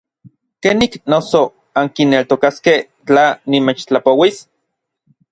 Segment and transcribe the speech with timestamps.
[0.63, 1.41] ¿Kenik noso
[1.79, 4.37] ankineltokaskej tla nimechtlapouis?